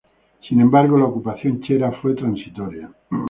Sin 0.49 0.59
embargo, 0.59 0.97
la 0.97 1.05
ocupación 1.05 1.61
chera 1.61 1.91
fue 2.01 2.15
transitoria. 2.15 2.91